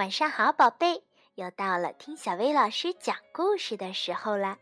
[0.00, 1.02] 晚上好，宝贝！
[1.34, 4.56] 又到了听小薇老师讲故事的时候了。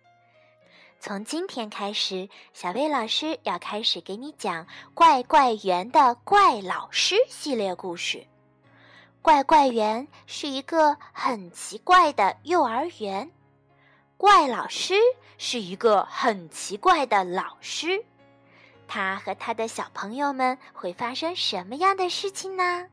[0.99, 8.27] 从今天开始，小薇老师要开始给你讲《怪怪园的怪老师》系列故事。
[9.23, 13.31] 怪怪园是一个很奇怪的幼儿园，
[14.17, 14.95] 怪老师
[15.39, 18.05] 是一个很奇怪的老师。
[18.89, 22.89] 他和他的小朋友们会发生什么样的事情呢？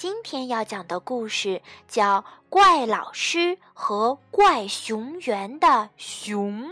[0.00, 6.70] 今天要讲的故事叫《怪老师和怪熊园的熊》。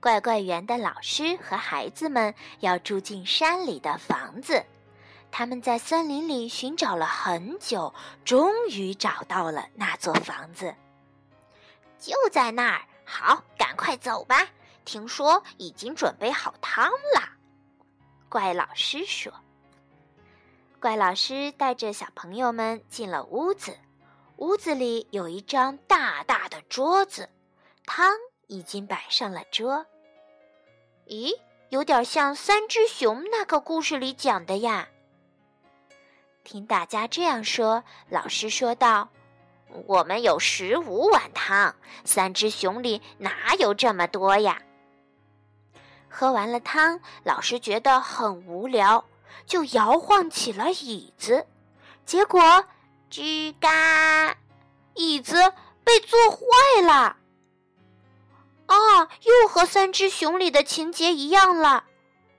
[0.00, 4.64] 怪怪园的老师和孩子们要住进山里的房子，
[5.30, 7.92] 他们在森林里寻找了很久，
[8.24, 10.74] 终于找到了那座房子。
[12.00, 14.48] 就在那儿，好，赶快走吧！
[14.84, 17.28] 听说已经准备好汤了。
[18.28, 19.32] 怪老师说。
[20.80, 23.76] 怪老师带着小朋友们进了屋子，
[24.36, 27.28] 屋子里有一张大大的桌子，
[27.84, 29.84] 汤已经摆上了桌。
[31.06, 34.88] 咦，有点像三只熊那个故事里讲的呀。
[36.42, 39.10] 听大家这样说，老师说道。
[39.86, 44.60] 我们有十五碗汤，三只熊里哪有这么多呀？
[46.08, 49.04] 喝完了汤，老师觉得很无聊，
[49.46, 51.46] 就摇晃起了椅子，
[52.04, 52.64] 结果
[53.10, 54.36] 吱嘎，
[54.94, 55.52] 椅子
[55.84, 57.16] 被坐坏了。
[58.66, 58.76] 啊，
[59.22, 61.84] 又和三只熊里的情节一样了。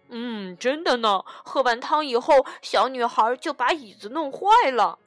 [0.09, 1.23] 嗯，真的呢。
[1.25, 4.99] 喝完汤以后，小女孩就把椅子弄坏了。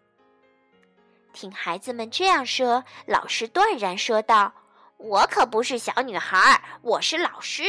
[1.35, 4.55] 听孩子们这样说，老师断然说道
[4.97, 7.65] ：“我可不是小女孩，我是老师。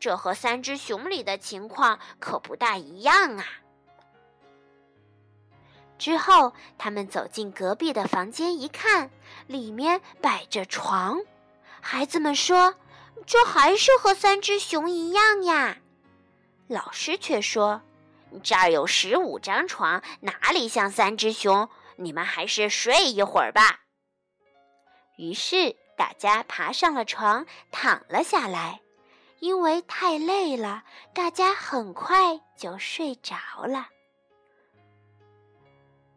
[0.00, 3.46] 这和三只熊里的情况可不大一样啊。”
[5.96, 9.10] 之后，他们走进隔壁的房间，一看，
[9.46, 11.20] 里面摆着床。
[11.80, 12.74] 孩子们说
[13.24, 15.76] ：“这还是和三只熊一样呀。”
[16.66, 17.80] 老师却说
[18.42, 23.80] ：“这儿有十五张床，哪里像三只熊？”你们还是睡一会儿吧。
[25.16, 28.80] 于是大家爬上了床，躺了下来。
[29.40, 33.88] 因为太累了，大家很快就睡着了。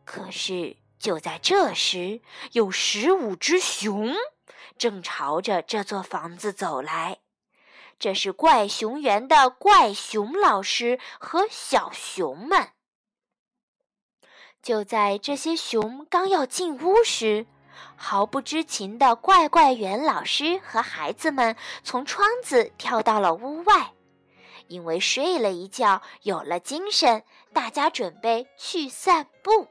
[0.06, 2.22] 可是就在这时，
[2.54, 4.16] 有十五只熊
[4.78, 7.20] 正朝着这座房子走来。
[8.00, 12.70] 这是怪熊园的怪熊老师和小熊们。
[14.68, 17.46] 就在这些熊刚要进屋时，
[17.96, 21.56] 毫不知情的怪怪园老师和孩子们
[21.86, 23.94] 从窗子跳到了屋外。
[24.68, 27.24] 因为睡了一觉，有了精神，
[27.54, 29.70] 大家准备去散步。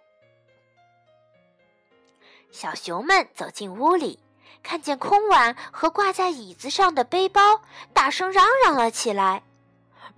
[2.50, 4.18] 小熊们走进屋里，
[4.62, 7.60] 看见空碗和挂在椅子上的背包，
[7.92, 9.42] 大声嚷嚷了起来：“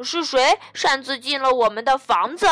[0.04, 2.46] 是谁擅自进了我们的房子？”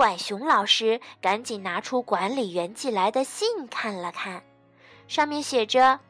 [0.00, 4.42] 怪熊老师赶紧拿出管理员寄来的信看了看，
[5.06, 6.00] 上面写着：“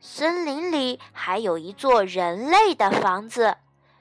[0.00, 3.56] 森林里还有一座人类的房子，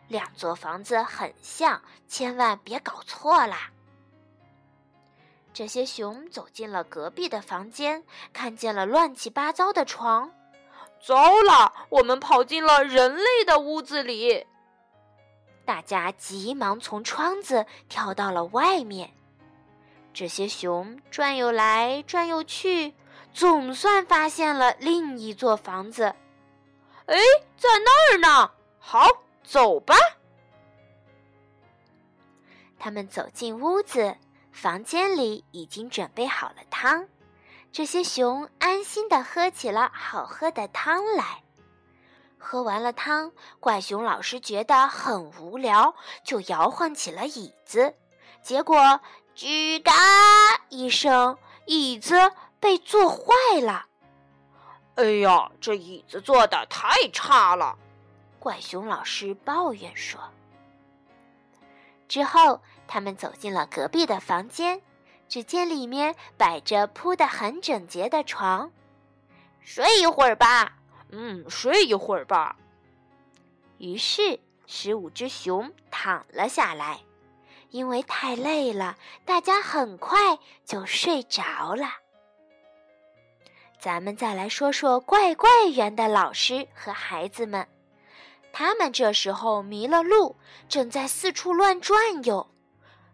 [0.10, 3.72] 两座房子很像，千万别搞错啦。”
[5.56, 8.04] 这些熊走进了隔壁的房间，
[8.34, 10.30] 看见了乱七八糟的床，
[11.00, 14.46] 糟了，我们跑进了人类的屋子里。
[15.64, 19.14] 大家急忙从窗子跳到了外面。
[20.18, 22.96] 这些熊转悠来转悠去，
[23.36, 26.06] 总算发现了另一座房子。
[27.06, 27.16] 哎，
[27.56, 28.52] 在那儿呢！
[28.80, 29.08] 好，
[29.44, 29.94] 走吧。
[32.80, 34.18] 他们走进屋子，
[34.52, 37.08] 房间里已经准备好了汤。
[37.72, 41.44] 这些熊安心的喝起了好喝的汤来。
[42.40, 45.94] 喝完了汤，怪熊老师觉得很无聊，
[46.24, 47.94] 就摇晃起了椅子，
[48.42, 49.00] 结果。
[49.38, 49.94] 吱嘎
[50.70, 51.38] 一声，
[51.68, 52.16] 椅子
[52.60, 53.86] 被坐坏了。
[54.96, 57.78] 哎呀，这椅子坐的太差了！
[58.40, 60.20] 怪熊老师抱怨说。
[62.08, 64.82] 之后，他们走进了隔壁的房间，
[65.30, 68.72] 只见里面摆着铺的很整洁的床。
[69.62, 70.80] 睡一会儿吧，
[71.12, 72.56] 嗯，睡一会儿吧。
[73.78, 77.02] 于是，十五只熊躺了下来。
[77.70, 81.90] 因为太累了，大家很快就睡着了。
[83.80, 87.68] 咱们再来说说怪怪园的老师和孩子们。
[88.52, 90.36] 他们这时候迷了路，
[90.68, 92.50] 正在四处乱转悠。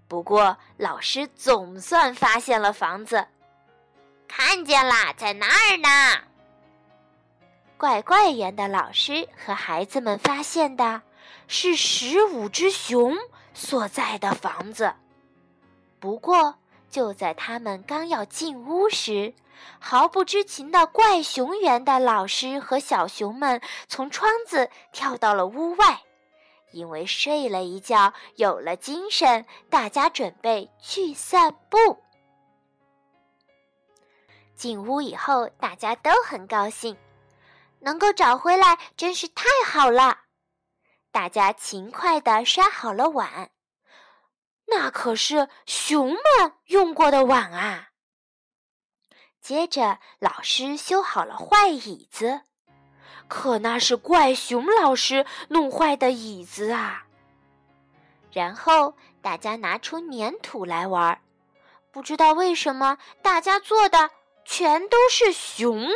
[0.08, 3.28] 不过，老师总算发现了房子，
[4.28, 6.24] 看见了，在那儿呢。
[7.78, 11.02] 怪怪园的老师和孩子们发现的
[11.48, 13.18] 是十五只熊
[13.54, 14.94] 所在的房子。
[16.00, 16.56] 不过，
[16.90, 19.34] 就在他们刚要进屋时，
[19.80, 26.02] 毫不知情的怪熊园的老师和小熊们从窗子跳到了屋外，
[26.72, 32.00] 因为睡了一觉，有了精神，大家准备去散步。
[34.56, 36.98] 进屋以后，大家都很高兴，
[37.80, 40.23] 能够找回来真是太好了。
[41.14, 43.52] 大家勤快地刷好了碗，
[44.66, 47.90] 那可是熊们用过的碗啊。
[49.40, 52.42] 接着，老师修好了坏椅子，
[53.28, 57.06] 可那是怪熊老师弄坏的椅子啊。
[58.32, 61.22] 然后大家拿出粘土来玩，
[61.92, 64.10] 不知道为什么大家做的
[64.46, 65.88] 全都是熊。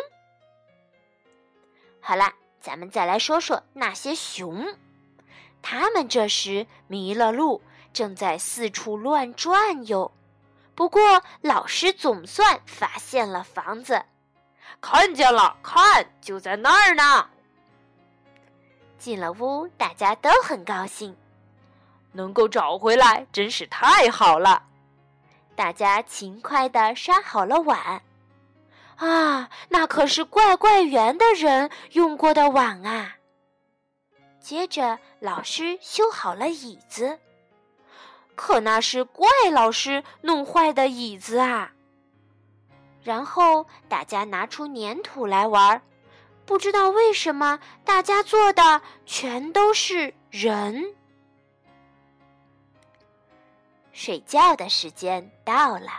[2.00, 4.78] 好了，咱们再来说说那些熊，
[5.70, 7.62] 他们这时迷了路，
[7.92, 10.10] 正在四处乱转悠。
[10.74, 14.02] 不过，老师总算发现了房子，
[14.80, 17.28] 看见了，看，就在那儿呢。
[18.98, 21.14] 进了屋，大家都很高兴，
[22.14, 24.64] 能够找回来真是太好了。
[25.54, 28.02] 大家勤快地刷好了碗，
[28.96, 33.17] 啊，那可是怪怪园的人用过的碗啊。
[34.48, 37.20] 接着，老师修好了椅子。
[38.34, 41.74] 可那是怪老师弄坏的椅子啊！
[43.04, 45.82] 然后大家拿出粘土来玩，
[46.46, 50.96] 不知道为什么大家做的全都是人。
[53.92, 55.92] 睡觉的时间到了，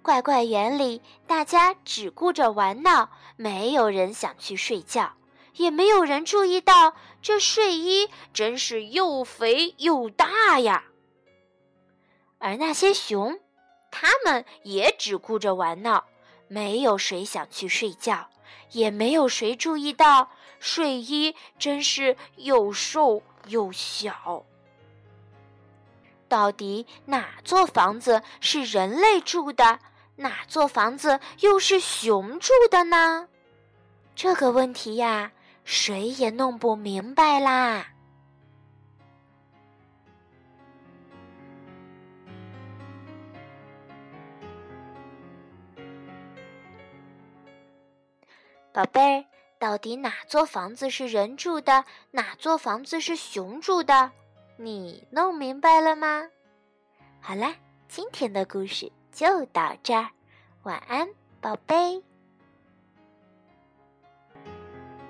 [0.00, 5.12] 怪怪园里大家只顾着玩闹，没有人想去睡觉，
[5.58, 10.84] 也没有人注意到这睡衣真是又肥又大呀。
[12.38, 13.38] 而那些熊，
[13.90, 16.06] 他们也只顾着玩闹，
[16.46, 18.30] 没有谁想去睡觉，
[18.70, 24.44] 也没有谁注意到睡衣真是又瘦又小。
[26.28, 29.80] 到底哪座房子是人类住的，
[30.16, 33.28] 哪座房子又是熊住的呢？
[34.14, 35.32] 这个问题呀，
[35.70, 37.88] 谁也弄不明白啦。
[48.72, 49.24] 宝贝儿，
[49.58, 54.10] 到底哪座房子是人住的，哪座房子是熊住的？
[54.56, 56.30] 你弄明白了吗？
[57.20, 57.54] 好啦，
[57.88, 60.08] 今天的故事就到这儿，
[60.62, 61.06] 晚安，
[61.42, 62.07] 宝贝。